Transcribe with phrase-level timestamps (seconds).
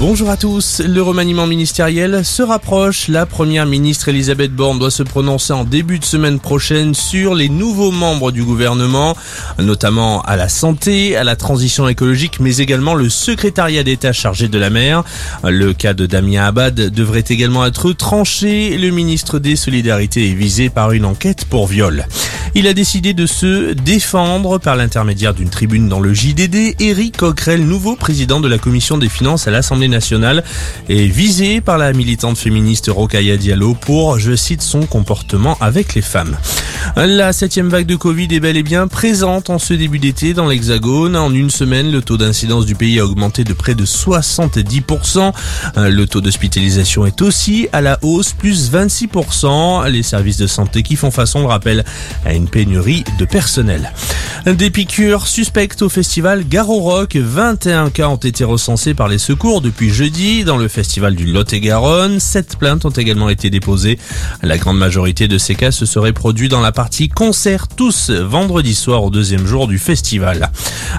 [0.00, 0.80] Bonjour à tous.
[0.80, 3.08] Le remaniement ministériel se rapproche.
[3.08, 7.50] La première ministre Elisabeth Borne doit se prononcer en début de semaine prochaine sur les
[7.50, 9.14] nouveaux membres du gouvernement,
[9.58, 14.58] notamment à la santé, à la transition écologique, mais également le secrétariat d'État chargé de
[14.58, 15.04] la mer.
[15.44, 18.78] Le cas de Damien Abad devrait également être tranché.
[18.78, 22.06] Le ministre des Solidarités est visé par une enquête pour viol.
[22.56, 26.80] Il a décidé de se défendre par l'intermédiaire d'une tribune dans le JDD.
[26.80, 30.42] Éric Coquerel, nouveau président de la commission des finances à l'Assemblée nationale,
[30.88, 36.02] est visé par la militante féministe Rokaya Diallo pour, je cite, son comportement avec les
[36.02, 36.36] femmes.
[36.96, 40.48] La septième vague de Covid est bel et bien présente en ce début d'été dans
[40.48, 41.14] l'Hexagone.
[41.14, 45.32] En une semaine, le taux d'incidence du pays a augmenté de près de 70%.
[45.76, 49.88] Le taux d'hospitalisation est aussi à la hausse, plus 26%.
[49.88, 51.84] Les services de santé qui font façon, le rappel,
[52.24, 53.92] à une pénurie de personnel.
[54.46, 57.14] Des piqûres suspectes au festival Garo Rock.
[57.14, 62.20] 21 cas ont été recensés par les secours depuis jeudi dans le festival du Lot-et-Garonne.
[62.20, 63.98] Sept plaintes ont également été déposées.
[64.42, 68.74] La grande majorité de ces cas se seraient produits dans la partie concert tous vendredi
[68.74, 70.50] soir au deuxième jour du festival.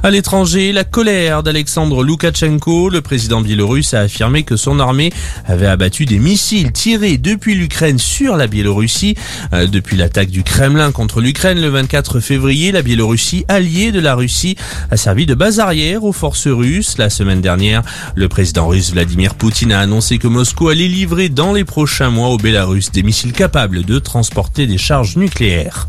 [0.04, 5.12] À l'étranger, la colère d'Alexandre Loukachenko, le président biélorusse, a affirmé que son armée
[5.48, 9.16] avait abattu des missiles tirés depuis l'Ukraine sur la Biélorussie.
[9.54, 14.16] Euh, depuis l'attaque du Kremlin contre l'Ukraine le 24 février, la Biélorussie allié de la
[14.16, 14.56] Russie,
[14.90, 16.98] a servi de base arrière aux forces russes.
[16.98, 17.84] La semaine dernière,
[18.16, 22.30] le président russe Vladimir Poutine a annoncé que Moscou allait livrer dans les prochains mois
[22.30, 25.88] au Bélarus des missiles capables de transporter des charges nucléaires.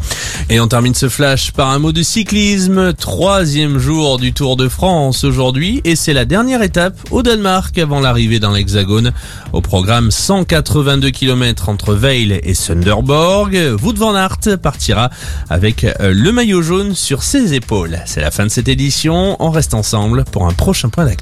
[0.51, 2.93] Et on termine ce flash par un mot de cyclisme.
[2.93, 8.01] Troisième jour du Tour de France aujourd'hui et c'est la dernière étape au Danemark avant
[8.01, 9.13] l'arrivée dans l'Hexagone.
[9.53, 13.59] Au programme 182 km entre Veil et Sunderborg.
[13.83, 15.11] Wout van Aert partira
[15.49, 17.99] avec euh, le maillot jaune sur ses épaules.
[18.05, 19.37] C'est la fin de cette édition.
[19.41, 21.21] On reste ensemble pour un prochain point d'actu.